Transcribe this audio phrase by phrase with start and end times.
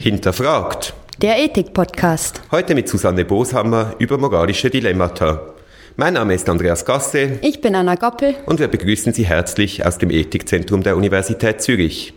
[0.00, 0.94] Hinterfragt.
[1.20, 2.42] Der Ethik-Podcast.
[2.52, 5.40] Heute mit Susanne Boshammer über moralische Dilemmata.
[5.96, 7.40] Mein Name ist Andreas Gasse.
[7.42, 8.36] Ich bin Anna Goppel.
[8.46, 12.14] Und wir begrüßen Sie herzlich aus dem Ethikzentrum der Universität Zürich.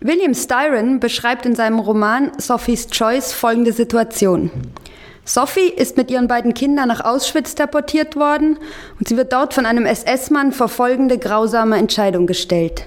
[0.00, 4.50] William Styron beschreibt in seinem Roman Sophie's Choice folgende Situation.
[5.26, 8.58] Sophie ist mit ihren beiden Kindern nach Auschwitz deportiert worden
[8.98, 12.86] und sie wird dort von einem SS-Mann vor folgende grausame Entscheidung gestellt.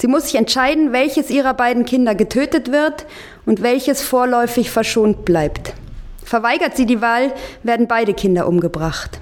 [0.00, 3.04] Sie muss sich entscheiden, welches ihrer beiden Kinder getötet wird
[3.46, 5.74] und welches vorläufig verschont bleibt.
[6.24, 7.32] Verweigert sie die Wahl,
[7.64, 9.18] werden beide Kinder umgebracht.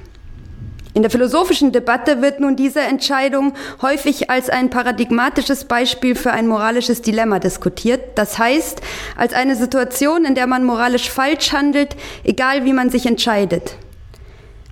[0.93, 6.47] In der philosophischen Debatte wird nun diese Entscheidung häufig als ein paradigmatisches Beispiel für ein
[6.47, 8.01] moralisches Dilemma diskutiert.
[8.19, 8.81] Das heißt,
[9.17, 13.77] als eine Situation, in der man moralisch falsch handelt, egal wie man sich entscheidet.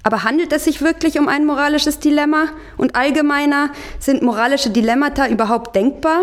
[0.04, 2.48] Aber handelt es sich wirklich um ein moralisches Dilemma?
[2.76, 6.22] Und allgemeiner, sind moralische Dilemmata überhaupt denkbar?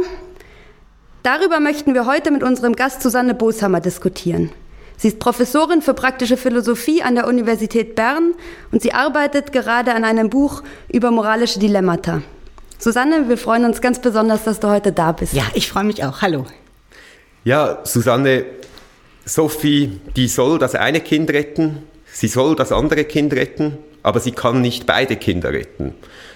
[1.23, 4.52] Darüber möchten wir heute mit unserem Gast Susanne Boshammer diskutieren.
[4.97, 8.33] Sie ist Professorin für praktische Philosophie an der Universität Bern
[8.72, 12.22] und sie arbeitet gerade an einem Buch über moralische Dilemmata.
[12.78, 15.34] Susanne, wir freuen uns ganz besonders, dass du heute da bist.
[15.34, 16.22] Ja, ich freue mich auch.
[16.22, 16.45] Hallo.
[17.44, 18.45] Ja, Susanne,
[19.25, 24.31] Sophie, die soll das eine Kind retten, Sie soll das andere Kind retten, aber sie
[24.31, 25.94] kann nicht beide Kinder retten.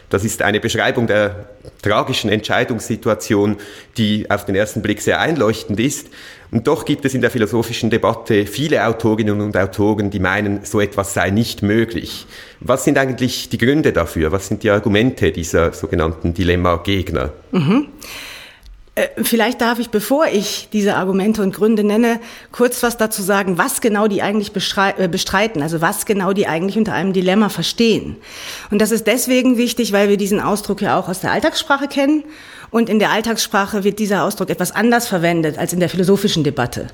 [0.10, 1.50] Das ist eine Beschreibung der
[1.82, 3.58] tragischen Entscheidungssituation,
[3.98, 6.10] die auf den ersten Blick sehr einleuchtend ist.
[6.52, 10.80] Und doch gibt es in der philosophischen Debatte viele Autorinnen und Autoren, die meinen, so
[10.80, 12.28] etwas sei nicht möglich.
[12.60, 14.32] Was sind eigentlich die Gründe dafür?
[14.32, 17.34] Was sind die Argumente dieser sogenannten Dilemma-Gegner?
[17.52, 17.88] Mhm.
[18.96, 22.20] Äh, vielleicht darf ich, bevor ich diese Argumente und Gründe nenne,
[22.54, 26.78] kurz was dazu sagen, was genau die eigentlich äh, bestreiten, also was genau die eigentlich
[26.78, 28.16] unter einem Dilemma verstehen.
[28.72, 32.24] Und das ist deswegen wichtig, weil wir diesen Ausdruck ja auch aus der Alltagssprache kennen
[32.76, 36.88] und in der Alltagssprache wird dieser Ausdruck etwas anders verwendet als in der philosophischen Debatte.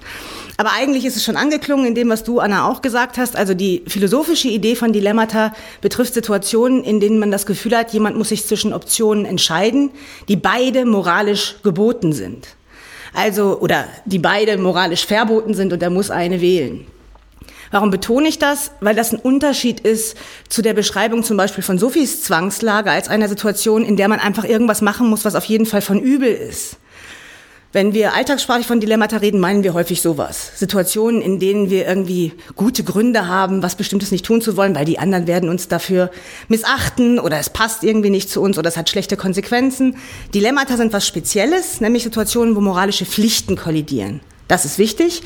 [0.57, 3.35] Aber eigentlich ist es schon angeklungen in dem, was du, Anna, auch gesagt hast.
[3.35, 8.15] Also die philosophische Idee von Dilemmata betrifft Situationen, in denen man das Gefühl hat, jemand
[8.15, 9.89] muss sich zwischen Optionen entscheiden,
[10.27, 12.49] die beide moralisch geboten sind.
[13.15, 16.85] Also, oder die beide moralisch verboten sind und er muss eine wählen.
[17.71, 18.71] Warum betone ich das?
[18.81, 20.17] Weil das ein Unterschied ist
[20.49, 24.43] zu der Beschreibung zum Beispiel von Sophies Zwangslage als einer Situation, in der man einfach
[24.43, 26.77] irgendwas machen muss, was auf jeden Fall von übel ist.
[27.73, 30.51] Wenn wir alltagssprachlich von Dilemmata reden, meinen wir häufig sowas.
[30.55, 34.83] Situationen, in denen wir irgendwie gute Gründe haben, was Bestimmtes nicht tun zu wollen, weil
[34.83, 36.11] die anderen werden uns dafür
[36.49, 39.95] missachten oder es passt irgendwie nicht zu uns oder es hat schlechte Konsequenzen.
[40.33, 44.19] Dilemmata sind was Spezielles, nämlich Situationen, wo moralische Pflichten kollidieren.
[44.49, 45.23] Das ist wichtig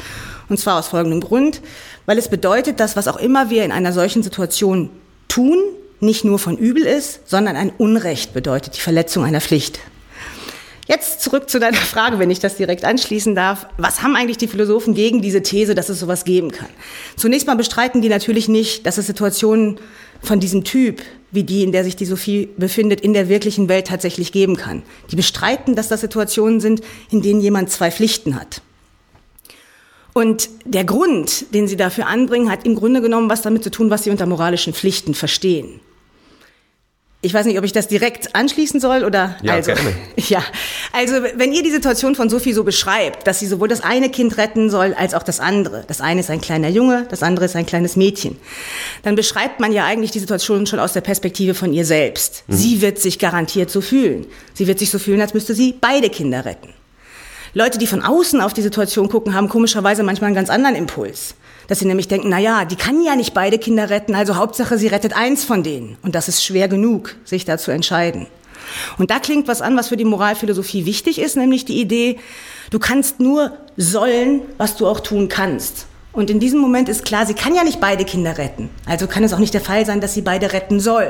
[0.50, 1.62] und zwar aus folgendem Grund,
[2.06, 4.90] weil es bedeutet, dass was auch immer wir in einer solchen Situation
[5.28, 5.58] tun,
[6.00, 9.80] nicht nur von übel ist, sondern ein Unrecht bedeutet, die Verletzung einer Pflicht.
[10.88, 13.68] Jetzt zurück zu deiner Frage, wenn ich das direkt anschließen darf.
[13.78, 16.70] Was haben eigentlich die Philosophen gegen diese These, dass es sowas geben kann?
[17.16, 19.80] Zunächst mal bestreiten die natürlich nicht, dass es Situationen
[20.22, 21.02] von diesem Typ,
[21.32, 24.84] wie die, in der sich die Sophie befindet, in der wirklichen Welt tatsächlich geben kann.
[25.12, 28.62] Die bestreiten, dass das Situationen sind, in denen jemand zwei Pflichten hat.
[30.18, 33.90] Und der Grund, den sie dafür anbringen, hat im Grunde genommen was damit zu tun,
[33.90, 35.82] was sie unter moralischen Pflichten verstehen.
[37.22, 39.94] Ich weiß nicht, ob ich das direkt anschließen soll oder ja, also gerne.
[40.30, 40.42] ja.
[40.94, 44.38] Also, wenn ihr die Situation von Sophie so beschreibt, dass sie sowohl das eine Kind
[44.38, 45.84] retten soll als auch das andere.
[45.88, 48.38] Das eine ist ein kleiner Junge, das andere ist ein kleines Mädchen.
[49.04, 52.46] Dann beschreibt man ja eigentlich die Situation schon aus der Perspektive von ihr selbst.
[52.48, 52.54] Mhm.
[52.54, 54.28] Sie wird sich garantiert so fühlen.
[54.54, 56.70] Sie wird sich so fühlen, als müsste sie beide Kinder retten.
[57.58, 61.36] Leute, die von außen auf die Situation gucken, haben komischerweise manchmal einen ganz anderen Impuls.
[61.70, 64.78] Dass sie nämlich denken, na ja, die kann ja nicht beide Kinder retten, also Hauptsache
[64.78, 65.96] sie rettet eins von denen.
[66.02, 68.28] Und das ist schwer genug, sich da zu entscheiden.
[68.98, 72.20] Und da klingt was an, was für die Moralphilosophie wichtig ist, nämlich die Idee,
[72.72, 75.86] du kannst nur sollen, was du auch tun kannst.
[76.12, 78.70] Und in diesem Moment ist klar, sie kann ja nicht beide Kinder retten.
[78.86, 81.08] Also kann es auch nicht der Fall sein, dass sie beide retten soll.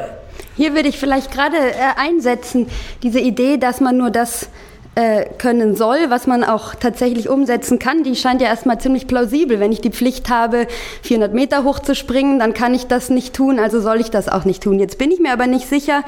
[0.55, 2.67] Hier würde ich vielleicht gerade äh, einsetzen,
[3.01, 4.49] diese Idee, dass man nur das
[4.95, 9.59] äh, können soll, was man auch tatsächlich umsetzen kann, die scheint ja erstmal ziemlich plausibel.
[9.59, 10.67] Wenn ich die Pflicht habe,
[11.03, 14.63] 400 Meter hochzuspringen, dann kann ich das nicht tun, also soll ich das auch nicht
[14.63, 14.79] tun.
[14.79, 16.03] Jetzt bin ich mir aber nicht sicher,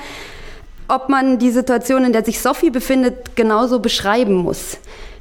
[0.88, 4.78] ob man die Situation, in der sich Sophie befindet, genauso beschreiben muss.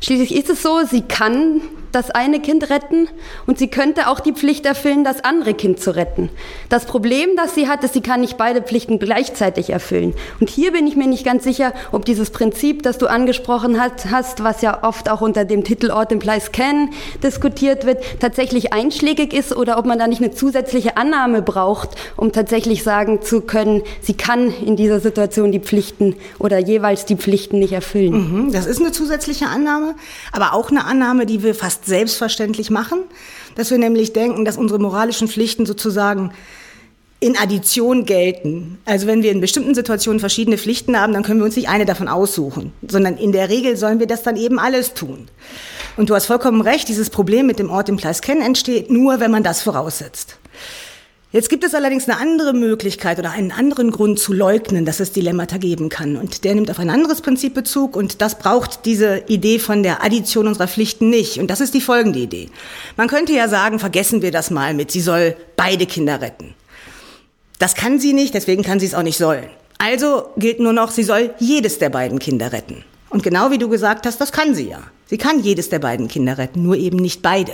[0.07, 3.09] Schließlich ist es so, sie kann das eine Kind retten
[3.47, 6.29] und sie könnte auch die Pflicht erfüllen, das andere Kind zu retten.
[6.69, 10.15] Das Problem, das sie hat, ist, sie kann nicht beide Pflichten gleichzeitig erfüllen.
[10.39, 14.45] Und hier bin ich mir nicht ganz sicher, ob dieses Prinzip, das du angesprochen hast,
[14.45, 16.91] was ja oft auch unter dem Titel Ort implies can
[17.25, 22.31] diskutiert wird, tatsächlich einschlägig ist oder ob man da nicht eine zusätzliche Annahme braucht, um
[22.31, 27.59] tatsächlich sagen zu können, sie kann in dieser Situation die Pflichten oder jeweils die Pflichten
[27.59, 28.13] nicht erfüllen.
[28.47, 29.96] Mhm, das ist eine zusätzliche Annahme.
[30.33, 33.01] Aber auch eine Annahme, die wir fast selbstverständlich machen,
[33.55, 36.33] dass wir nämlich denken, dass unsere moralischen Pflichten sozusagen
[37.19, 38.79] in Addition gelten.
[38.85, 41.87] Also wenn wir in bestimmten Situationen verschiedene Pflichten haben, dann können wir uns nicht eine
[41.87, 45.29] davon aussuchen, sondern in der Regel sollen wir das dann eben alles tun.
[45.97, 49.31] Und du hast vollkommen recht, dieses Problem mit dem Ort implies can entsteht nur, wenn
[49.31, 50.37] man das voraussetzt.
[51.37, 55.13] Jetzt gibt es allerdings eine andere Möglichkeit oder einen anderen Grund zu leugnen, dass es
[55.13, 56.17] Dilemmata geben kann.
[56.17, 60.03] Und der nimmt auf ein anderes Prinzip Bezug und das braucht diese Idee von der
[60.03, 61.39] Addition unserer Pflichten nicht.
[61.39, 62.49] Und das ist die folgende Idee.
[62.97, 66.55] Man könnte ja sagen, vergessen wir das mal mit, sie soll beide Kinder retten.
[67.59, 69.51] Das kann sie nicht, deswegen kann sie es auch nicht sollen.
[69.77, 72.83] Also gilt nur noch, sie soll jedes der beiden Kinder retten.
[73.11, 74.81] Und genau wie du gesagt hast, das kann sie ja.
[75.05, 77.53] Sie kann jedes der beiden Kinder retten, nur eben nicht beide.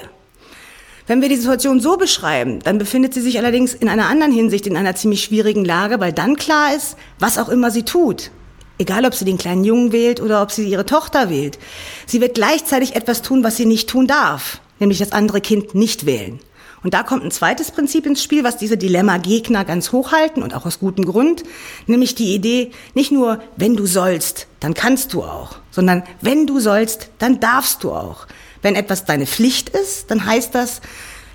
[1.06, 4.66] Wenn wir die Situation so beschreiben, dann befindet sie sich allerdings in einer anderen Hinsicht
[4.66, 8.30] in einer ziemlich schwierigen Lage, weil dann klar ist, was auch immer sie tut.
[8.78, 11.58] Egal, ob sie den kleinen Jungen wählt oder ob sie ihre Tochter wählt.
[12.06, 16.06] Sie wird gleichzeitig etwas tun, was sie nicht tun darf, nämlich das andere Kind nicht
[16.06, 16.40] wählen.
[16.84, 20.66] Und da kommt ein zweites Prinzip ins Spiel, was diese Dilemma-Gegner ganz hochhalten und auch
[20.66, 21.44] aus gutem Grund,
[21.86, 26.58] nämlich die Idee, nicht nur, wenn du sollst, dann kannst du auch, sondern wenn du
[26.58, 28.26] sollst, dann darfst du auch.
[28.62, 30.80] Wenn etwas deine Pflicht ist, dann heißt das,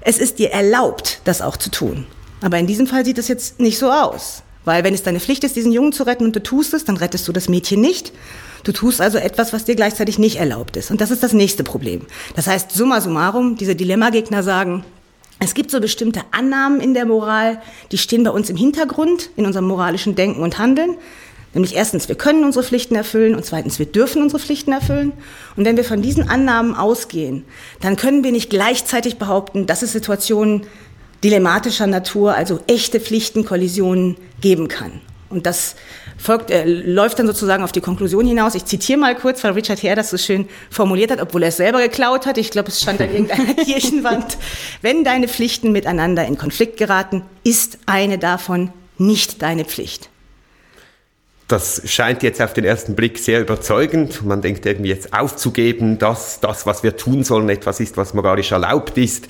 [0.02, 2.08] es ist dir erlaubt, das auch zu tun.
[2.42, 4.44] Aber in diesem Fall sieht es jetzt nicht so aus.
[4.64, 6.98] Weil wenn es deine Pflicht ist, diesen Jungen zu retten und du tust es, dann
[6.98, 8.12] rettest du das Mädchen nicht.
[8.64, 10.92] Du tust also etwas, was dir gleichzeitig nicht erlaubt ist.
[10.92, 12.02] Und das ist das nächste Problem.
[12.36, 14.84] Das heißt, summa summarum, diese Dilemmagegner sagen,
[15.40, 19.46] es gibt so bestimmte Annahmen in der Moral, die stehen bei uns im Hintergrund, in
[19.46, 20.98] unserem moralischen Denken und Handeln.
[21.58, 25.12] Nämlich erstens, wir können unsere Pflichten erfüllen und zweitens, wir dürfen unsere Pflichten erfüllen.
[25.56, 27.46] Und wenn wir von diesen Annahmen ausgehen,
[27.82, 30.68] dann können wir nicht gleichzeitig behaupten, dass es Situationen
[31.24, 35.02] dilemmatischer Natur, also echte Pflichtenkollisionen geben kann.
[35.32, 35.76] Und das
[36.16, 38.54] folgt, äh, läuft dann sozusagen auf die Konklusion hinaus.
[38.54, 41.58] Ich zitiere mal kurz, weil Richard Hare das so schön formuliert hat, obwohl er es
[41.58, 42.38] selber geklaut hat.
[42.38, 44.38] Ich glaube, es stand an irgendeiner Kirchenwand.
[44.84, 48.70] Wenn deine Pflichten miteinander in Konflikt geraten, ist eine davon
[49.00, 50.12] nicht deine Pflicht.
[51.48, 54.26] Das scheint jetzt auf den ersten Blick sehr überzeugend.
[54.26, 58.52] Man denkt irgendwie jetzt aufzugeben, dass das, was wir tun sollen, etwas ist, was moralisch
[58.52, 59.30] erlaubt ist.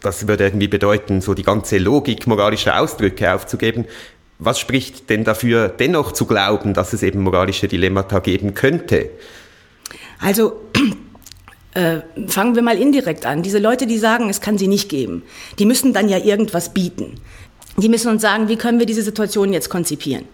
[0.00, 3.84] Das würde irgendwie bedeuten, so die ganze Logik moralischer Ausdrücke aufzugeben.
[4.40, 9.10] Was spricht denn dafür, dennoch zu glauben, dass es eben moralische Dilemmata geben könnte?
[10.18, 10.60] Also
[11.74, 13.44] äh, fangen wir mal indirekt an.
[13.44, 15.22] Diese Leute, die sagen, es kann sie nicht geben,
[15.60, 17.20] die müssen dann ja irgendwas bieten.
[17.76, 20.24] Die müssen uns sagen, wie können wir diese Situation jetzt konzipieren.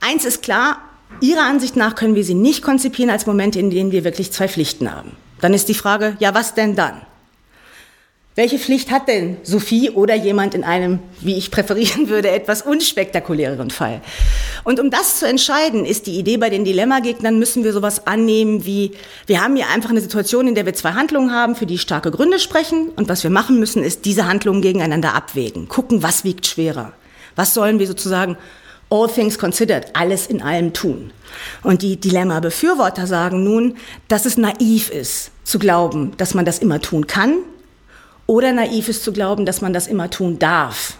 [0.00, 0.78] Eins ist klar,
[1.20, 4.48] Ihrer Ansicht nach können wir sie nicht konzipieren als Momente, in denen wir wirklich zwei
[4.48, 5.12] Pflichten haben.
[5.40, 7.02] Dann ist die Frage, ja, was denn dann?
[8.36, 13.70] Welche Pflicht hat denn Sophie oder jemand in einem, wie ich präferieren würde, etwas unspektakuläreren
[13.70, 14.00] Fall?
[14.64, 18.66] Und um das zu entscheiden, ist die Idee bei den Dilemmagegnern, müssen wir sowas annehmen
[18.66, 18.90] wie,
[19.26, 22.10] wir haben hier einfach eine Situation, in der wir zwei Handlungen haben, für die starke
[22.10, 22.88] Gründe sprechen.
[22.96, 25.68] Und was wir machen müssen, ist diese Handlungen gegeneinander abwägen.
[25.68, 26.92] Gucken, was wiegt schwerer.
[27.36, 28.36] Was sollen wir sozusagen
[28.90, 31.10] all things considered, alles in allem tun.
[31.62, 33.76] Und die Dilemma-Befürworter sagen nun,
[34.08, 37.36] dass es naiv ist, zu glauben, dass man das immer tun kann
[38.26, 40.96] oder naiv ist zu glauben, dass man das immer tun darf.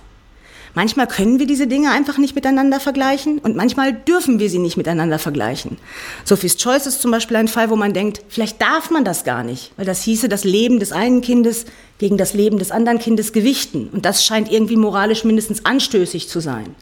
[0.76, 4.76] Manchmal können wir diese Dinge einfach nicht miteinander vergleichen und manchmal dürfen wir sie nicht
[4.76, 5.78] miteinander vergleichen.
[6.24, 9.44] Sophie's Choice ist zum Beispiel ein Fall, wo man denkt, vielleicht darf man das gar
[9.44, 11.66] nicht, weil das hieße, das Leben des einen Kindes
[11.98, 13.88] gegen das Leben des anderen Kindes gewichten.
[13.92, 16.74] Und das scheint irgendwie moralisch mindestens anstößig zu sein.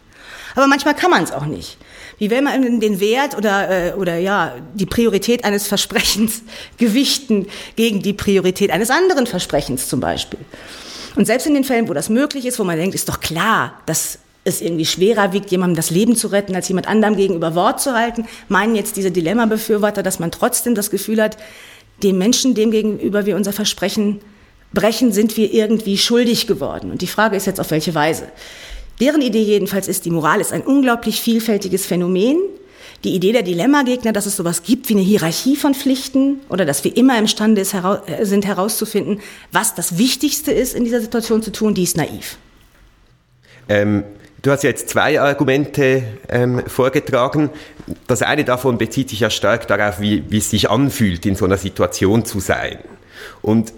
[0.54, 1.78] Aber manchmal kann man es auch nicht.
[2.18, 6.42] Wie will man den Wert oder, äh, oder ja, die Priorität eines Versprechens
[6.78, 10.40] gewichten gegen die Priorität eines anderen Versprechens zum Beispiel?
[11.16, 13.80] Und selbst in den Fällen, wo das möglich ist, wo man denkt, ist doch klar,
[13.86, 17.80] dass es irgendwie schwerer wiegt, jemandem das Leben zu retten, als jemand anderem gegenüber Wort
[17.80, 21.36] zu halten, meinen jetzt diese Dilemma-Befürworter, dass man trotzdem das Gefühl hat,
[22.02, 24.20] dem Menschen, dem gegenüber wir unser Versprechen
[24.72, 26.90] brechen, sind wir irgendwie schuldig geworden.
[26.90, 28.28] Und die Frage ist jetzt, auf welche Weise.
[29.02, 32.38] Deren Idee jedenfalls ist, die Moral ist ein unglaublich vielfältiges Phänomen.
[33.02, 36.84] Die Idee der Dilemmagegner, dass es sowas gibt wie eine Hierarchie von Pflichten oder dass
[36.84, 41.74] wir immer imstande äh, sind herauszufinden, was das Wichtigste ist in dieser Situation zu tun,
[41.74, 42.36] die ist naiv.
[43.68, 44.04] Ähm,
[44.40, 47.50] du hast jetzt zwei Argumente ähm, vorgetragen.
[48.06, 51.44] Das eine davon bezieht sich ja stark darauf, wie, wie es sich anfühlt, in so
[51.44, 52.78] einer Situation zu sein.
[53.40, 53.72] Und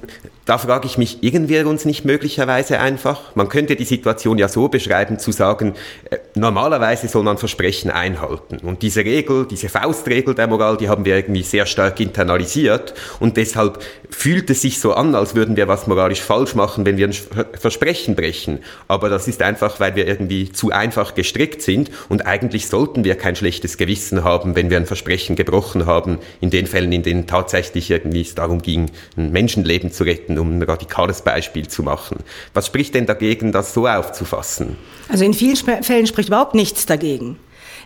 [0.46, 3.34] da frage ich mich, irgendwie uns nicht möglicherweise einfach?
[3.34, 5.74] Man könnte die Situation ja so beschreiben, zu sagen,
[6.10, 8.58] äh, normalerweise soll man Versprechen einhalten.
[8.58, 12.94] Und diese Regel, diese Faustregel der Moral, die haben wir irgendwie sehr stark internalisiert.
[13.20, 16.98] Und deshalb fühlt es sich so an, als würden wir was moralisch falsch machen, wenn
[16.98, 17.14] wir ein
[17.58, 18.58] Versprechen brechen.
[18.86, 21.90] Aber das ist einfach, weil wir irgendwie zu einfach gestrickt sind.
[22.08, 26.18] Und eigentlich sollten wir kein schlechtes Gewissen haben, wenn wir ein Versprechen gebrochen haben.
[26.40, 30.58] In den Fällen, in denen tatsächlich irgendwie es darum ging, ein Menschenleben zu retten, um
[30.58, 32.18] ein radikales Beispiel zu machen.
[32.52, 34.76] Was spricht denn dagegen, das so aufzufassen?
[35.08, 37.38] Also in vielen Fällen spricht überhaupt nichts dagegen.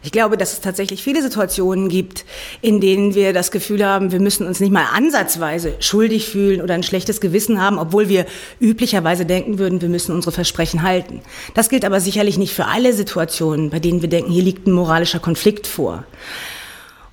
[0.02, 2.24] Ich glaube, dass es tatsächlich viele Situationen gibt,
[2.62, 6.74] in denen wir das Gefühl haben, wir müssen uns nicht mal ansatzweise schuldig fühlen oder
[6.74, 8.26] ein schlechtes Gewissen haben, obwohl wir
[8.60, 11.20] üblicherweise denken würden, wir müssen unsere Versprechen halten.
[11.54, 14.72] Das gilt aber sicherlich nicht für alle Situationen, bei denen wir denken, hier liegt ein
[14.72, 16.04] moralischer Konflikt vor.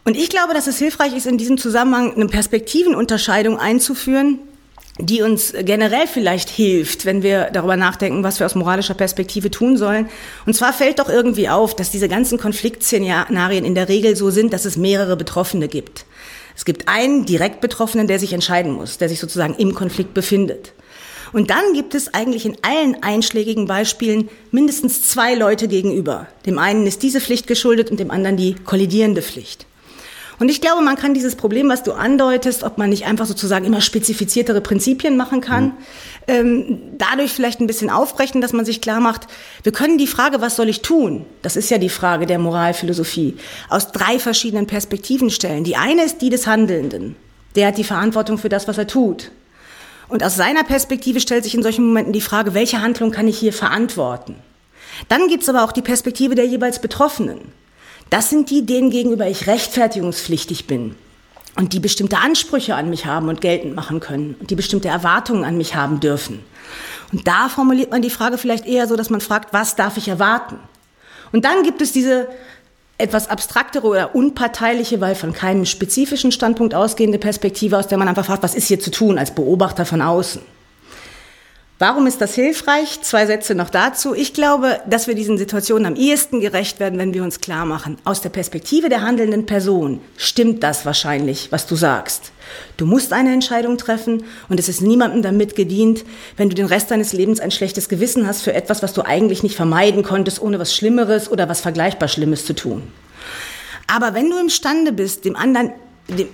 [0.03, 4.37] Und ich glaube, dass es hilfreich ist, in diesem Zusammenhang eine Perspektivenunterscheidung einzuführen,
[4.97, 9.75] die uns generell vielleicht hilft, wenn wir darüber nachdenken, was wir aus moralischer Perspektive tun
[9.77, 10.07] sollen.
[10.45, 14.53] Und zwar fällt doch irgendwie auf, dass diese ganzen Konfliktszenarien in der Regel so sind,
[14.53, 16.05] dass es mehrere Betroffene gibt.
[16.55, 20.71] Es gibt einen direkt Betroffenen, der sich entscheiden muss, der sich sozusagen im Konflikt befindet.
[21.33, 26.27] Und dann gibt es eigentlich in allen einschlägigen Beispielen mindestens zwei Leute gegenüber.
[26.45, 29.65] Dem einen ist diese Pflicht geschuldet und dem anderen die kollidierende Pflicht.
[30.39, 33.65] Und ich glaube, man kann dieses Problem, was du andeutest, ob man nicht einfach sozusagen
[33.65, 35.73] immer spezifiziertere Prinzipien machen kann, mhm.
[36.27, 39.27] ähm, dadurch vielleicht ein bisschen aufbrechen, dass man sich klar macht,
[39.63, 41.25] wir können die Frage, was soll ich tun?
[41.41, 43.37] Das ist ja die Frage der Moralphilosophie,
[43.69, 45.63] aus drei verschiedenen Perspektiven stellen.
[45.63, 47.15] Die eine ist die des Handelnden.
[47.55, 49.31] Der hat die Verantwortung für das, was er tut.
[50.07, 53.39] Und aus seiner Perspektive stellt sich in solchen Momenten die Frage, welche Handlung kann ich
[53.39, 54.35] hier verantworten?
[55.09, 57.39] Dann gibt es aber auch die Perspektive der jeweils Betroffenen.
[58.09, 60.95] Das sind die, denen gegenüber ich rechtfertigungspflichtig bin
[61.55, 65.43] und die bestimmte Ansprüche an mich haben und geltend machen können und die bestimmte Erwartungen
[65.43, 66.43] an mich haben dürfen.
[67.11, 70.07] Und da formuliert man die Frage vielleicht eher so, dass man fragt, was darf ich
[70.07, 70.59] erwarten?
[71.31, 72.27] Und dann gibt es diese
[72.97, 78.25] etwas abstraktere oder unparteiliche, weil von keinem spezifischen Standpunkt ausgehende Perspektive, aus der man einfach
[78.25, 80.41] fragt, was ist hier zu tun als Beobachter von außen?
[81.77, 83.01] Warum ist das hilfreich?
[83.01, 84.15] Zwei Sätze noch dazu.
[84.15, 87.97] Ich glaube, dass wir diesen Situationen am ehesten gerecht werden, wenn wir uns klar machen,
[88.05, 92.31] aus der Perspektive der handelnden Person stimmt das wahrscheinlich, was du sagst.
[92.77, 96.05] Du musst eine Entscheidung treffen und es ist niemandem damit gedient,
[96.37, 99.43] wenn du den Rest deines Lebens ein schlechtes Gewissen hast für etwas, was du eigentlich
[99.43, 102.83] nicht vermeiden konntest, ohne was Schlimmeres oder was vergleichbar Schlimmes zu tun.
[103.87, 105.73] Aber wenn du imstande bist, dem anderen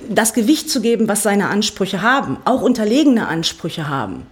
[0.08, 4.28] das Gewicht zu geben, was seine Ansprüche haben, auch unterlegene Ansprüche haben,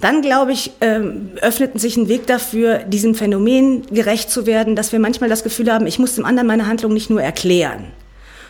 [0.00, 4.92] dann, glaube ich, ähm, öffnet sich ein Weg dafür, diesem Phänomen gerecht zu werden, dass
[4.92, 7.84] wir manchmal das Gefühl haben, ich muss dem anderen meine Handlung nicht nur erklären,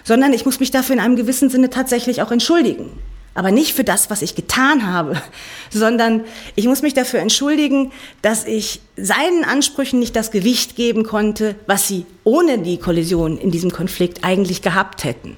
[0.05, 2.91] sondern ich muss mich dafür in einem gewissen Sinne tatsächlich auch entschuldigen.
[3.35, 5.21] Aber nicht für das, was ich getan habe,
[5.71, 7.91] sondern ich muss mich dafür entschuldigen,
[8.23, 13.51] dass ich seinen Ansprüchen nicht das Gewicht geben konnte, was sie ohne die Kollision in
[13.51, 15.37] diesem Konflikt eigentlich gehabt hätten.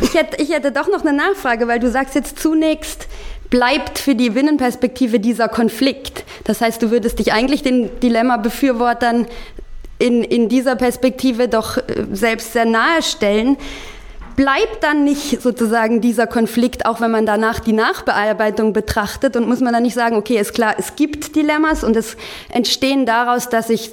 [0.00, 3.06] Ich hätte, ich hätte doch noch eine Nachfrage, weil du sagst jetzt zunächst,
[3.52, 6.24] bleibt für die Binnenperspektive dieser Konflikt.
[6.44, 9.26] Das heißt, du würdest dich eigentlich den Dilemma-Befürwortern
[9.98, 11.82] in, in dieser Perspektive doch äh,
[12.12, 13.58] selbst sehr nahe stellen.
[14.36, 19.60] Bleibt dann nicht sozusagen dieser Konflikt, auch wenn man danach die Nachbearbeitung betrachtet und muss
[19.60, 22.16] man dann nicht sagen, okay, ist klar, es gibt Dilemmas und es
[22.48, 23.90] entstehen daraus, dass ich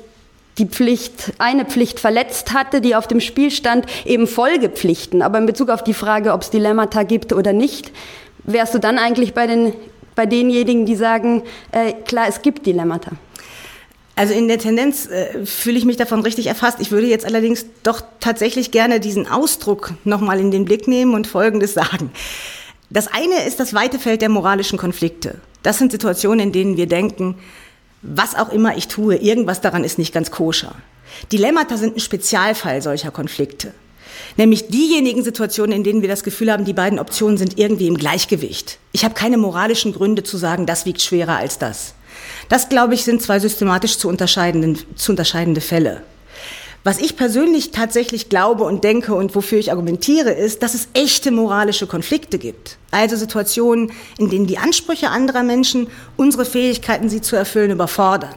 [0.58, 5.22] die Pflicht, eine Pflicht verletzt hatte, die auf dem Spiel stand, eben Folgepflichten.
[5.22, 7.92] Aber in Bezug auf die Frage, ob es Dilemmata gibt oder nicht,
[8.43, 9.74] wärst du dann eigentlich bei, den,
[10.15, 13.12] bei denjenigen, die sagen, äh, klar, es gibt Dilemmata?
[14.15, 16.79] Also in der Tendenz äh, fühle ich mich davon richtig erfasst.
[16.81, 21.25] Ich würde jetzt allerdings doch tatsächlich gerne diesen Ausdruck nochmal in den Blick nehmen und
[21.25, 22.12] Folgendes sagen.
[22.89, 25.36] Das eine ist das weite Feld der moralischen Konflikte.
[25.63, 27.36] Das sind Situationen, in denen wir denken,
[28.01, 30.75] was auch immer ich tue, irgendwas daran ist nicht ganz koscher.
[31.31, 33.74] Dilemmata sind ein Spezialfall solcher Konflikte.
[34.38, 37.98] Nämlich diejenigen Situationen, in denen wir das Gefühl haben, die beiden Optionen sind irgendwie im
[37.98, 38.80] Gleichgewicht.
[38.92, 41.94] Ich habe keine moralischen Gründe zu sagen, das wiegt schwerer als das.
[42.48, 46.02] Das, glaube ich, sind zwei systematisch zu, unterscheidenden, zu unterscheidende Fälle.
[46.84, 51.30] Was ich persönlich tatsächlich glaube und denke und wofür ich argumentiere, ist, dass es echte
[51.30, 52.78] moralische Konflikte gibt.
[52.90, 58.36] Also Situationen, in denen die Ansprüche anderer Menschen unsere Fähigkeiten, sie zu erfüllen, überfordern.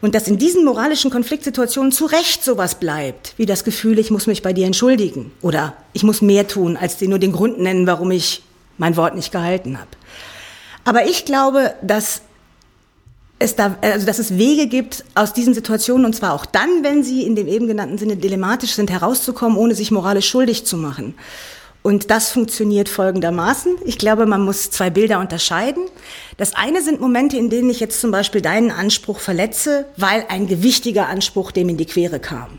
[0.00, 4.26] Und dass in diesen moralischen Konfliktsituationen zu Recht sowas bleibt, wie das Gefühl, ich muss
[4.26, 7.86] mich bei dir entschuldigen oder ich muss mehr tun, als dir nur den Grund nennen,
[7.86, 8.42] warum ich
[8.76, 9.90] mein Wort nicht gehalten habe.
[10.84, 12.22] Aber ich glaube, dass
[13.38, 17.02] es da, also dass es Wege gibt aus diesen Situationen und zwar auch dann, wenn
[17.02, 21.14] sie in dem eben genannten Sinne dilematisch sind, herauszukommen, ohne sich moralisch schuldig zu machen.
[21.86, 23.76] Und das funktioniert folgendermaßen.
[23.84, 25.84] Ich glaube, man muss zwei Bilder unterscheiden.
[26.38, 30.46] Das eine sind Momente, in denen ich jetzt zum Beispiel deinen Anspruch verletze, weil ein
[30.46, 32.58] gewichtiger Anspruch dem in die Quere kam.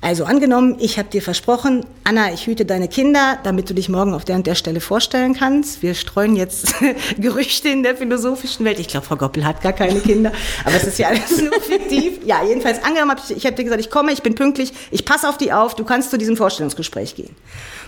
[0.00, 4.14] Also angenommen, ich habe dir versprochen, Anna, ich hüte deine Kinder, damit du dich morgen
[4.14, 5.82] auf der und der Stelle vorstellen kannst.
[5.82, 6.74] Wir streuen jetzt
[7.18, 8.78] Gerüchte in der philosophischen Welt.
[8.78, 10.32] Ich glaube, Frau Goppel hat gar keine Kinder,
[10.64, 12.20] aber es ist ja alles nur fiktiv.
[12.24, 15.28] Ja, jedenfalls angenommen, ich, ich habe dir gesagt, ich komme, ich bin pünktlich, ich passe
[15.28, 17.36] auf die auf, du kannst zu diesem Vorstellungsgespräch gehen.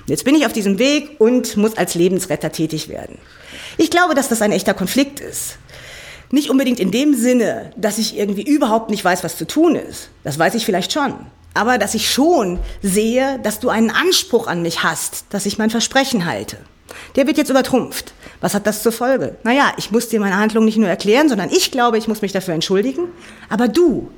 [0.06, 3.18] Jetzt bin ich auf diesem Weg und muss als Lebensretter tätig werden.
[3.76, 5.58] Ich glaube, dass das ein echter Konflikt ist.
[6.30, 10.10] Nicht unbedingt in dem Sinne, dass ich irgendwie überhaupt nicht weiß, was zu tun ist.
[10.25, 11.14] Das weiß ich vielleicht schon
[11.56, 15.70] aber dass ich schon sehe, dass du einen Anspruch an mich hast, dass ich mein
[15.70, 16.58] Versprechen halte.
[17.16, 18.12] Der wird jetzt übertrumpft.
[18.42, 19.36] Was hat das zur Folge?
[19.42, 22.32] Naja, ich muss dir meine Handlung nicht nur erklären, sondern ich glaube, ich muss mich
[22.32, 23.08] dafür entschuldigen.
[23.48, 24.10] Aber du,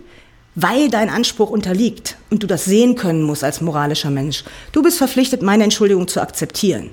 [0.61, 4.99] weil dein Anspruch unterliegt und du das sehen können musst als moralischer Mensch, du bist
[4.99, 6.91] verpflichtet, meine Entschuldigung zu akzeptieren.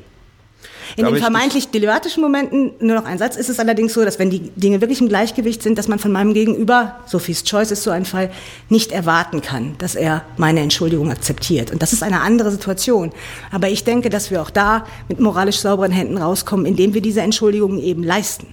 [0.98, 4.30] In den vermeintlich delibertischen Momenten, nur noch ein Satz, ist es allerdings so, dass wenn
[4.30, 7.90] die Dinge wirklich im Gleichgewicht sind, dass man von meinem Gegenüber, Sophies Choice ist so
[7.90, 8.32] ein Fall,
[8.70, 11.72] nicht erwarten kann, dass er meine Entschuldigung akzeptiert.
[11.72, 13.12] Und das ist eine andere Situation.
[13.52, 17.22] Aber ich denke, dass wir auch da mit moralisch sauberen Händen rauskommen, indem wir diese
[17.22, 18.48] Entschuldigungen eben leisten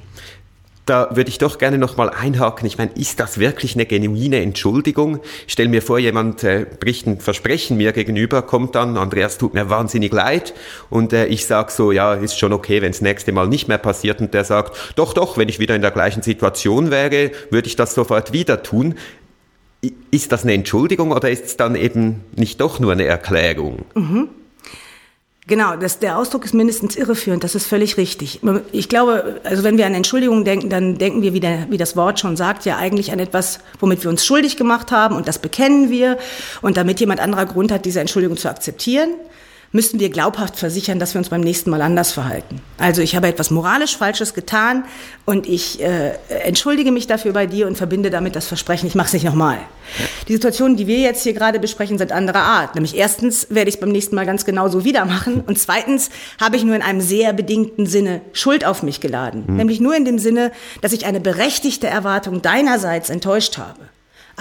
[0.87, 2.67] da würde ich doch gerne nochmal einhaken.
[2.67, 5.21] Ich meine, ist das wirklich eine genuine Entschuldigung?
[5.47, 9.71] Stell mir vor, jemand äh, bricht ein Versprechen mir gegenüber, kommt dann, Andreas tut mir
[9.71, 10.55] wahnsinnig leid
[10.91, 13.79] und äh, ich sag so, ja, ist schon okay, wenn das nächste Mal nicht mehr
[13.79, 17.69] passiert und der sagt, doch, doch, wenn ich wieder in der gleichen Situation wäre, würde
[17.69, 18.97] ich das sofort wieder tun.
[20.11, 23.85] Ist das eine Entschuldigung oder ist es dann eben nicht doch nur eine Erklärung?
[23.95, 24.29] Mhm.
[25.49, 28.41] Genau, das, der Ausdruck ist mindestens irreführend, das ist völlig richtig.
[28.71, 31.97] Ich glaube, also wenn wir an Entschuldigung denken, dann denken wir, wie, der, wie das
[31.97, 35.41] Wort schon sagt, ja eigentlich an etwas, womit wir uns schuldig gemacht haben und das
[35.41, 36.17] bekennen wir
[36.61, 39.11] und damit jemand anderer Grund hat, diese Entschuldigung zu akzeptieren
[39.73, 42.61] müssten wir glaubhaft versichern, dass wir uns beim nächsten Mal anders verhalten.
[42.79, 44.85] Also ich habe etwas moralisch Falsches getan
[45.25, 46.13] und ich äh,
[46.45, 49.59] entschuldige mich dafür bei dir und verbinde damit das Versprechen, ich mache es nicht nochmal.
[50.29, 52.75] Die Situationen, die wir jetzt hier gerade besprechen, sind anderer Art.
[52.75, 56.11] Nämlich erstens werde ich es beim nächsten Mal ganz genauso wieder machen und zweitens
[56.41, 59.45] habe ich nur in einem sehr bedingten Sinne Schuld auf mich geladen.
[59.47, 59.57] Mhm.
[59.57, 60.53] Nämlich nur in dem Sinne,
[60.83, 63.92] dass ich eine berechtigte Erwartung deinerseits enttäuscht habe.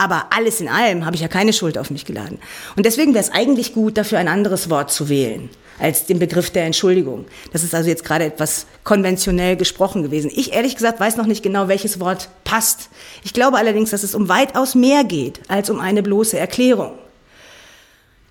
[0.02, 2.40] Aber alles in allem habe ich ja keine Schuld auf mich geladen.
[2.76, 6.50] Und deswegen wäre es eigentlich gut, dafür ein anderes Wort zu wählen als den Begriff
[6.50, 7.26] der Entschuldigung.
[7.54, 10.32] Das ist also jetzt gerade etwas konventionell gesprochen gewesen.
[10.34, 12.90] Ich ehrlich gesagt weiß noch nicht genau, welches Wort passt.
[13.24, 16.94] Ich glaube allerdings, dass es um weitaus mehr geht als um eine bloße Erklärung.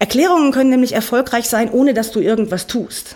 [0.00, 3.14] Erklärungen können nämlich erfolgreich sein, ohne dass du irgendwas tust.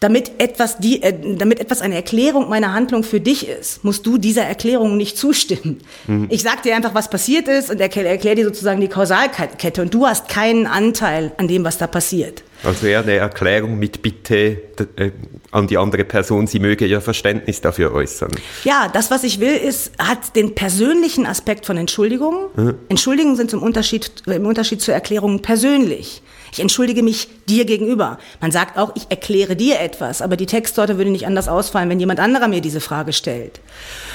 [0.00, 4.18] Damit etwas, die, äh, damit etwas eine Erklärung meiner Handlung für dich ist, musst du
[4.18, 5.80] dieser Erklärung nicht zustimmen.
[6.06, 6.26] Mhm.
[6.28, 9.94] Ich sag dir einfach, was passiert ist und erkläre erklär dir sozusagen die Kausalkette und
[9.94, 12.42] du hast keinen Anteil an dem, was da passiert.
[12.62, 14.58] Also eher eine Erklärung mit Bitte
[14.96, 15.12] äh,
[15.50, 18.30] an die andere Person, sie möge ihr Verständnis dafür äußern.
[18.64, 22.46] Ja, das, was ich will, ist, hat den persönlichen Aspekt von Entschuldigungen.
[22.54, 22.74] Mhm.
[22.90, 26.22] Entschuldigungen sind zum Unterschied, im Unterschied zur Erklärung persönlich.
[26.56, 28.16] Ich entschuldige mich dir gegenüber.
[28.40, 32.00] Man sagt auch, ich erkläre dir etwas, aber die Textsorte würde nicht anders ausfallen, wenn
[32.00, 33.60] jemand anderer mir diese Frage stellt.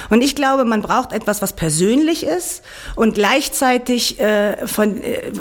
[0.10, 2.64] Und ich glaube, man braucht etwas, was persönlich ist
[2.96, 5.32] und gleichzeitig äh, von äh,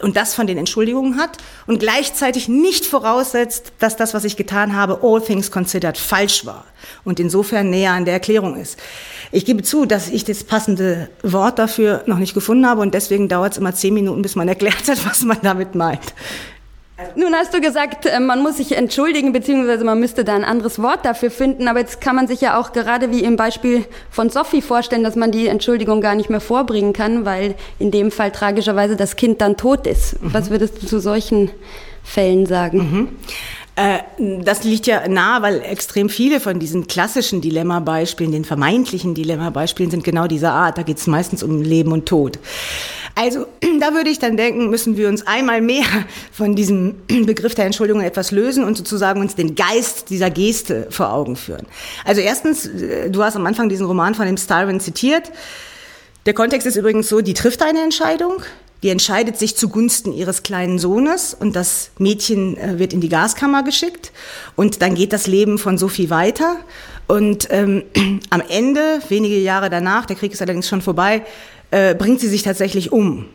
[0.00, 4.76] und das von den Entschuldigungen hat und gleichzeitig nicht voraussetzt, dass das, was ich getan
[4.76, 6.66] habe, all things considered falsch war
[7.04, 8.78] und insofern näher an der Erklärung ist.
[9.30, 13.28] Ich gebe zu, dass ich das passende Wort dafür noch nicht gefunden habe und deswegen
[13.28, 16.14] dauert es immer zehn Minuten, bis man erklärt hat, was man damit meint.
[17.14, 20.82] Nun hast du gesagt, äh, man muss sich entschuldigen, beziehungsweise man müsste da ein anderes
[20.82, 21.68] Wort dafür finden.
[21.68, 25.14] Aber jetzt kann man sich ja auch gerade wie im Beispiel von Sophie vorstellen, dass
[25.14, 29.40] man die Entschuldigung gar nicht mehr vorbringen kann, weil in dem Fall tragischerweise das Kind
[29.40, 30.20] dann tot ist.
[30.20, 30.34] Mhm.
[30.34, 31.52] Was würdest du zu solchen
[32.02, 32.78] Fällen sagen?
[32.78, 33.08] Mhm.
[33.78, 34.00] Äh,
[34.42, 40.02] das liegt ja nahe, weil extrem viele von diesen klassischen Dilemma-Beispielen, den vermeintlichen Dilemma-Beispielen sind
[40.02, 40.78] genau dieser Art.
[40.78, 42.40] Da geht es meistens um Leben und Tod.
[43.14, 43.46] Also
[43.80, 45.86] da würde ich dann denken, müssen wir uns einmal mehr
[46.32, 51.12] von diesem Begriff der Entschuldigung etwas lösen und sozusagen uns den Geist dieser Geste vor
[51.12, 51.66] Augen führen.
[52.04, 55.30] Also erstens, äh, du hast am Anfang diesen Roman von dem Styron zitiert.
[56.26, 58.42] Der Kontext ist übrigens so, die trifft eine Entscheidung,
[58.82, 63.62] die entscheidet sich zugunsten ihres kleinen Sohnes und das Mädchen äh, wird in die Gaskammer
[63.62, 64.12] geschickt
[64.56, 66.56] und dann geht das Leben von Sophie weiter
[67.06, 67.84] und ähm,
[68.30, 71.22] am Ende, wenige Jahre danach, der Krieg ist allerdings schon vorbei,
[71.70, 73.26] äh, bringt sie sich tatsächlich um.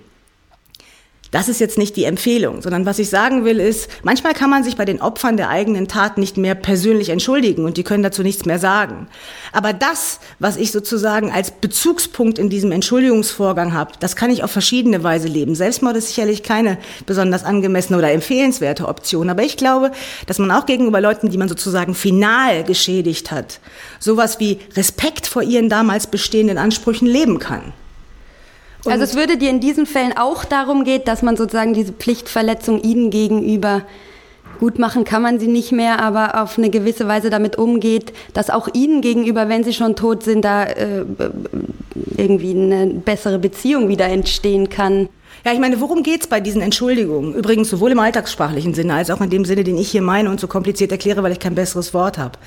[1.33, 4.63] Das ist jetzt nicht die Empfehlung, sondern was ich sagen will ist, manchmal kann man
[4.63, 8.21] sich bei den Opfern der eigenen Tat nicht mehr persönlich entschuldigen und die können dazu
[8.21, 9.07] nichts mehr sagen.
[9.51, 14.51] Aber das, was ich sozusagen als Bezugspunkt in diesem Entschuldigungsvorgang habe, das kann ich auf
[14.51, 15.55] verschiedene Weise leben.
[15.55, 19.91] Selbstmord ist sicherlich keine besonders angemessene oder empfehlenswerte Option, aber ich glaube,
[20.27, 23.59] dass man auch gegenüber Leuten, die man sozusagen final geschädigt hat,
[23.97, 27.73] sowas wie Respekt vor ihren damals bestehenden Ansprüchen leben kann.
[28.85, 31.93] Und also es würde dir in diesen Fällen auch darum gehen, dass man sozusagen diese
[31.93, 33.83] Pflichtverletzung ihnen gegenüber
[34.59, 38.49] gut machen kann man sie nicht mehr, aber auf eine gewisse Weise damit umgeht, dass
[38.49, 41.03] auch ihnen gegenüber, wenn sie schon tot sind, da äh,
[42.15, 45.09] irgendwie eine bessere Beziehung wieder entstehen kann.
[45.45, 47.33] Ja, ich meine, worum geht's bei diesen Entschuldigungen?
[47.33, 50.39] Übrigens sowohl im alltagssprachlichen Sinne als auch in dem Sinne, den ich hier meine und
[50.39, 52.39] so kompliziert erkläre, weil ich kein besseres Wort habe.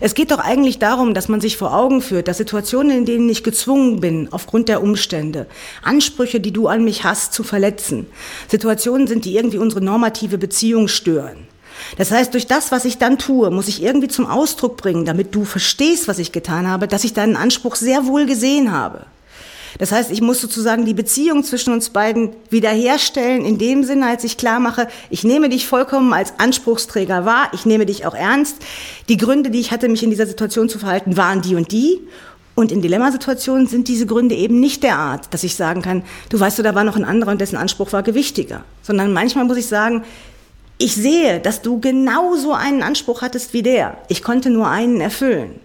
[0.00, 3.28] Es geht doch eigentlich darum, dass man sich vor Augen führt, dass Situationen, in denen
[3.28, 5.46] ich gezwungen bin, aufgrund der Umstände,
[5.82, 8.06] Ansprüche, die du an mich hast, zu verletzen,
[8.48, 11.46] Situationen sind, die irgendwie unsere normative Beziehung stören.
[11.96, 15.34] Das heißt, durch das, was ich dann tue, muss ich irgendwie zum Ausdruck bringen, damit
[15.34, 19.06] du verstehst, was ich getan habe, dass ich deinen Anspruch sehr wohl gesehen habe.
[19.78, 24.24] Das heißt, ich muss sozusagen die Beziehung zwischen uns beiden wiederherstellen, in dem Sinne, als
[24.24, 28.56] ich klar mache, ich nehme dich vollkommen als Anspruchsträger wahr, ich nehme dich auch ernst.
[29.08, 32.00] Die Gründe, die ich hatte, mich in dieser Situation zu verhalten, waren die und die.
[32.56, 36.40] Und in Dilemmasituationen sind diese Gründe eben nicht der Art, dass ich sagen kann, du
[36.40, 38.64] weißt du, da war noch ein anderer und dessen Anspruch war gewichtiger.
[38.82, 40.02] Sondern manchmal muss ich sagen,
[40.76, 43.96] ich sehe, dass du genauso einen Anspruch hattest wie der.
[44.08, 45.60] Ich konnte nur einen erfüllen.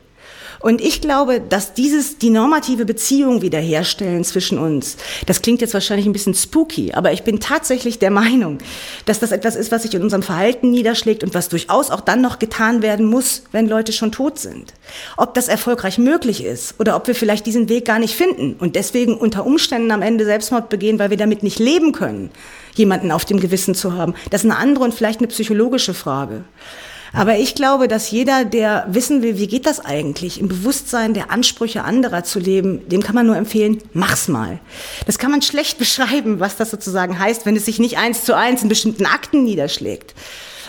[0.64, 4.96] Und ich glaube, dass dieses, die normative Beziehung wiederherstellen zwischen uns,
[5.26, 8.60] das klingt jetzt wahrscheinlich ein bisschen spooky, aber ich bin tatsächlich der Meinung,
[9.06, 12.22] dass das etwas ist, was sich in unserem Verhalten niederschlägt und was durchaus auch dann
[12.22, 14.74] noch getan werden muss, wenn Leute schon tot sind.
[15.18, 18.78] Ob das erfolgreich möglich ist oder ob wir vielleicht diesen Weg gar nicht finden und
[18.78, 22.32] deswegen unter Umständen am Ende Selbstmord begehen, weil wir damit nicht leben können,
[22.76, 24.14] jemanden auf dem Gewissen zu haben.
[24.30, 26.46] Das ist eine andere und vielleicht eine psychologische Frage.
[27.14, 31.30] Aber ich glaube, dass jeder, der wissen will, wie geht das eigentlich, im Bewusstsein der
[31.30, 34.60] Ansprüche anderer zu leben, dem kann man nur empfehlen, mach's mal.
[35.06, 38.36] Das kann man schlecht beschreiben, was das sozusagen heißt, wenn es sich nicht eins zu
[38.36, 40.16] eins in bestimmten Akten niederschlägt.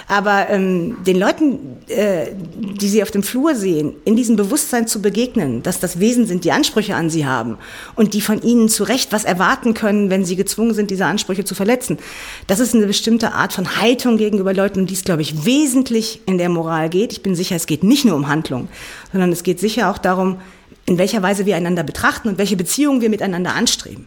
[0.07, 5.01] Aber ähm, den Leuten, äh, die sie auf dem Flur sehen, in diesem Bewusstsein zu
[5.01, 7.59] begegnen, dass das Wesen sind, die Ansprüche an sie haben
[7.95, 11.45] und die von ihnen zu Recht was erwarten können, wenn sie gezwungen sind, diese Ansprüche
[11.45, 11.99] zu verletzen,
[12.47, 16.21] das ist eine bestimmte Art von Haltung gegenüber Leuten, um die es, glaube ich, wesentlich
[16.27, 17.13] in der Moral geht.
[17.13, 18.69] Ich bin sicher, es geht nicht nur um Handlung,
[19.13, 20.39] sondern es geht sicher auch darum,
[20.87, 24.07] in welcher Weise wir einander betrachten und welche Beziehungen wir miteinander anstreben.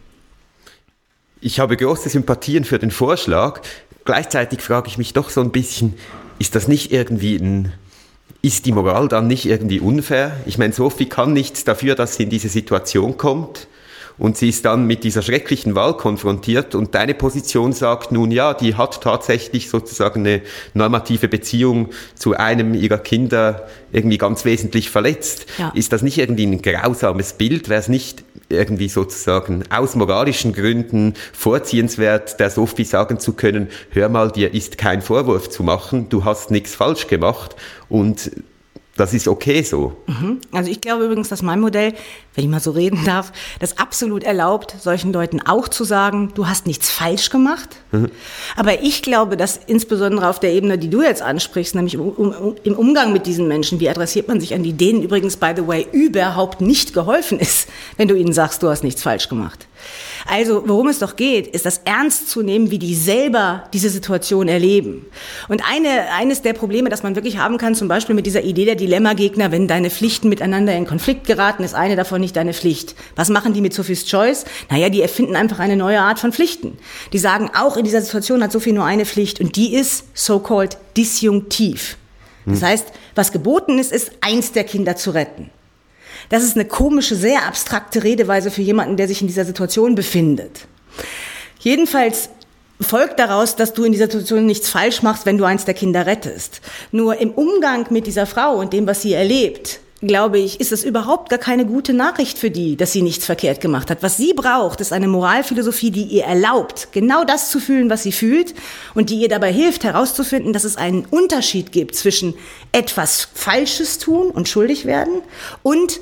[1.40, 3.60] Ich habe große Sympathien für den Vorschlag.
[4.08, 5.92] Gleichzeitig frage ich mich doch so ein bisschen,
[6.38, 7.74] ist das nicht irgendwie ein,
[8.40, 10.34] ist die Moral dann nicht irgendwie unfair?
[10.46, 13.68] Ich meine, Sophie kann nichts dafür, dass sie in diese Situation kommt
[14.18, 18.54] und sie ist dann mit dieser schrecklichen Wahl konfrontiert und deine Position sagt nun ja,
[18.54, 20.42] die hat tatsächlich sozusagen eine
[20.74, 25.46] normative Beziehung zu einem ihrer Kinder irgendwie ganz wesentlich verletzt.
[25.58, 25.70] Ja.
[25.74, 27.68] Ist das nicht irgendwie ein grausames Bild?
[27.68, 34.08] Wäre es nicht irgendwie sozusagen aus moralischen Gründen vorziehenswert, der Sophie sagen zu können, hör
[34.08, 37.56] mal, dir ist kein Vorwurf zu machen, du hast nichts falsch gemacht
[37.88, 38.30] und
[38.98, 39.92] das ist okay so.
[40.06, 40.40] Mhm.
[40.50, 41.94] Also ich glaube übrigens, dass mein Modell,
[42.34, 46.48] wenn ich mal so reden darf, das absolut erlaubt, solchen Leuten auch zu sagen, du
[46.48, 47.76] hast nichts falsch gemacht.
[47.92, 48.10] Mhm.
[48.56, 52.56] Aber ich glaube, dass insbesondere auf der Ebene, die du jetzt ansprichst, nämlich um, um,
[52.64, 55.66] im Umgang mit diesen Menschen, wie adressiert man sich an die, denen übrigens, by the
[55.66, 59.67] way, überhaupt nicht geholfen ist, wenn du ihnen sagst, du hast nichts falsch gemacht.
[60.26, 64.48] Also worum es doch geht, ist das ernst zu nehmen, wie die selber diese Situation
[64.48, 65.06] erleben.
[65.48, 68.64] Und eine, eines der Probleme, das man wirklich haben kann, zum Beispiel mit dieser Idee
[68.64, 72.94] der Dilemmagegner, wenn deine Pflichten miteinander in Konflikt geraten, ist eine davon nicht deine Pflicht.
[73.16, 74.44] Was machen die mit Sophie's Choice?
[74.70, 76.78] Naja, die erfinden einfach eine neue Art von Pflichten.
[77.12, 80.76] Die sagen, auch in dieser Situation hat Sophie nur eine Pflicht und die ist so-called
[80.96, 81.96] disjunktiv.
[82.46, 82.68] Das hm.
[82.68, 85.50] heißt, was geboten ist, ist, eins der Kinder zu retten.
[86.28, 90.66] Das ist eine komische, sehr abstrakte Redeweise für jemanden, der sich in dieser Situation befindet.
[91.60, 92.30] Jedenfalls
[92.80, 96.06] folgt daraus, dass du in dieser Situation nichts falsch machst, wenn du eins der Kinder
[96.06, 96.60] rettest.
[96.92, 100.84] Nur im Umgang mit dieser Frau und dem, was sie erlebt, glaube ich, ist es
[100.84, 104.02] überhaupt gar keine gute Nachricht für die, dass sie nichts verkehrt gemacht hat.
[104.02, 108.12] Was sie braucht, ist eine Moralphilosophie, die ihr erlaubt, genau das zu fühlen, was sie
[108.12, 108.54] fühlt
[108.94, 112.34] und die ihr dabei hilft, herauszufinden, dass es einen Unterschied gibt zwischen
[112.70, 115.22] etwas Falsches tun und schuldig werden
[115.62, 116.00] und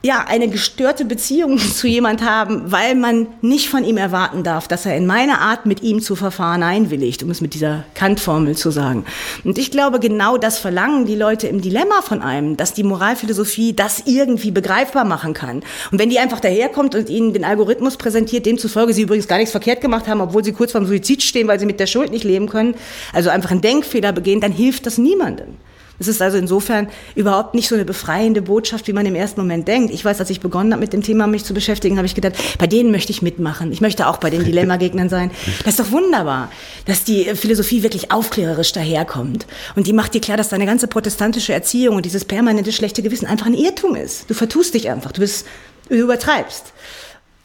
[0.00, 4.86] ja, eine gestörte Beziehung zu jemand haben, weil man nicht von ihm erwarten darf, dass
[4.86, 8.70] er in meine Art mit ihm zu verfahren einwilligt, um es mit dieser Kant-Formel zu
[8.70, 9.04] sagen.
[9.42, 13.72] Und ich glaube, genau das verlangen die Leute im Dilemma von einem, dass die Moralphilosophie
[13.72, 15.62] das irgendwie begreifbar machen kann.
[15.90, 19.52] Und wenn die einfach daherkommt und ihnen den Algorithmus präsentiert, demzufolge sie übrigens gar nichts
[19.52, 22.24] verkehrt gemacht haben, obwohl sie kurz vorm Suizid stehen, weil sie mit der Schuld nicht
[22.24, 22.76] leben können,
[23.12, 25.56] also einfach einen Denkfehler begehen, dann hilft das niemandem.
[25.98, 29.66] Es ist also insofern überhaupt nicht so eine befreiende Botschaft, wie man im ersten Moment
[29.66, 29.92] denkt.
[29.92, 32.34] Ich weiß, als ich begonnen habe, mit dem Thema mich zu beschäftigen, habe ich gedacht,
[32.58, 33.72] bei denen möchte ich mitmachen.
[33.72, 35.30] Ich möchte auch bei den Dilemma-Gegnern sein.
[35.64, 36.50] Das ist doch wunderbar,
[36.86, 39.46] dass die Philosophie wirklich aufklärerisch daherkommt.
[39.74, 43.26] Und die macht dir klar, dass deine ganze protestantische Erziehung und dieses permanente schlechte Gewissen
[43.26, 44.30] einfach ein Irrtum ist.
[44.30, 45.12] Du vertust dich einfach.
[45.12, 45.46] Du bist,
[45.88, 46.72] du übertreibst.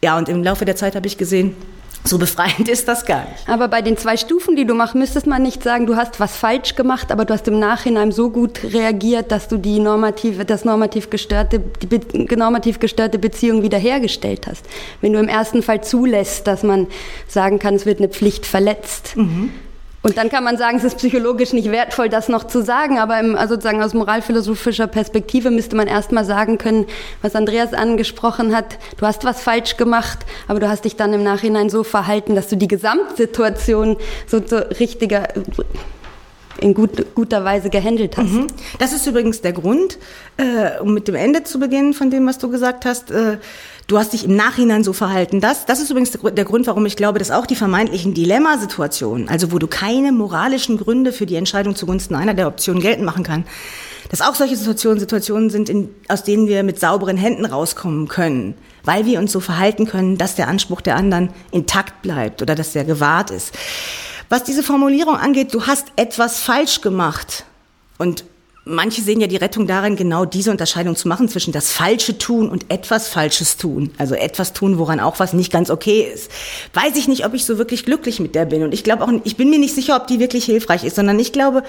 [0.04, 1.56] Ja, und im Laufe der Zeit habe ich gesehen,
[2.04, 3.48] so befreiend ist das gar nicht.
[3.48, 6.36] Aber bei den zwei Stufen, die du machst, müsstest man nicht sagen, du hast was
[6.36, 10.66] falsch gemacht, aber du hast im Nachhinein so gut reagiert, dass du die normative, das
[10.66, 14.66] normativ gestörte, die normativ gestörte Beziehung wiederhergestellt hast.
[15.02, 16.88] Wenn du im ersten Fall zulässt, dass man
[17.28, 19.16] sagen kann, es wird eine Pflicht verletzt.
[19.16, 19.52] Mhm.
[20.04, 23.20] Und dann kann man sagen, es ist psychologisch nicht wertvoll, das noch zu sagen, aber
[23.22, 26.88] im, also sozusagen aus moralphilosophischer Perspektive müsste man erstmal sagen können,
[27.22, 31.24] was Andreas angesprochen hat, du hast was falsch gemacht, aber du hast dich dann im
[31.24, 33.96] Nachhinein so verhalten, dass du die Gesamtsituation
[34.28, 35.30] so, so richtiger
[36.60, 38.32] in gut, guter Weise gehandelt hast.
[38.32, 38.48] Mhm.
[38.80, 39.98] Das ist übrigens der Grund,
[40.38, 43.12] äh, um mit dem Ende zu beginnen von dem, was du gesagt hast.
[43.12, 43.38] Äh,
[43.88, 45.42] Du hast dich im Nachhinein so verhalten.
[45.42, 49.52] Das, das ist übrigens der Grund, warum ich glaube, dass auch die vermeintlichen Dilemmasituationen, also
[49.52, 53.44] wo du keine moralischen Gründe für die Entscheidung zugunsten einer der Optionen geltend machen kann,
[54.10, 58.56] dass auch solche Situationen Situationen sind, in, aus denen wir mit sauberen Händen rauskommen können,
[58.86, 62.72] weil wir uns so verhalten können, dass der Anspruch der anderen intakt bleibt oder dass
[62.72, 63.54] der gewahrt ist.
[64.34, 67.46] Was diese Formulierung angeht, du hast etwas falsch gemacht
[68.00, 68.26] und
[68.66, 72.50] Manche sehen ja die Rettung darin, genau diese Unterscheidung zu machen zwischen das falsche Tun
[72.50, 73.92] und etwas Falsches tun.
[73.98, 76.32] Also etwas tun, woran auch was nicht ganz okay ist.
[76.74, 78.64] Weiß ich nicht, ob ich so wirklich glücklich mit der bin.
[78.64, 81.20] Und ich glaube auch, ich bin mir nicht sicher, ob die wirklich hilfreich ist, sondern
[81.20, 81.64] ich glaube,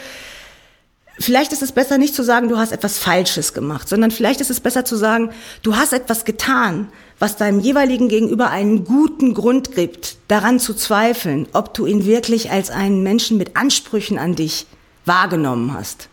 [1.19, 4.51] vielleicht ist es besser nicht zu sagen, du hast etwas Falsches gemacht, sondern vielleicht ist
[4.51, 5.31] es besser zu sagen,
[5.65, 11.47] du hast etwas getan, was deinem jeweiligen Gegenüber einen guten Grund gibt, daran zu zweifeln,
[11.53, 14.67] ob du ihn wirklich als einen Menschen mit Ansprüchen an dich
[15.05, 16.09] wahrgenommen hast.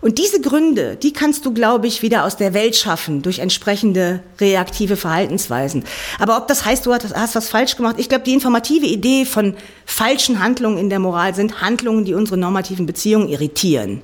[0.00, 4.20] Und diese Gründe, die kannst du, glaube ich, wieder aus der Welt schaffen durch entsprechende
[4.40, 5.84] reaktive Verhaltensweisen.
[6.18, 9.54] Aber ob das heißt, du hast was falsch gemacht, ich glaube, die informative Idee von
[9.86, 14.02] falschen Handlungen in der Moral sind Handlungen, die unsere normativen Beziehungen irritieren.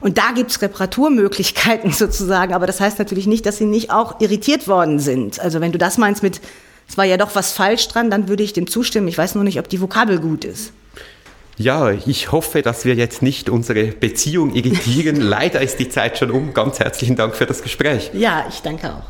[0.00, 4.66] Und da gibt's Reparaturmöglichkeiten sozusagen, aber das heißt natürlich nicht, dass sie nicht auch irritiert
[4.68, 5.40] worden sind.
[5.40, 6.40] Also wenn du das meinst mit,
[6.88, 9.08] es war ja doch was falsch dran, dann würde ich dem zustimmen.
[9.08, 10.72] Ich weiß nur nicht, ob die Vokabel gut ist.
[11.58, 15.16] Ja, ich hoffe, dass wir jetzt nicht unsere Beziehung irritieren.
[15.20, 16.52] Leider ist die Zeit schon um.
[16.52, 18.10] Ganz herzlichen Dank für das Gespräch.
[18.12, 19.04] Ja, ich danke auch.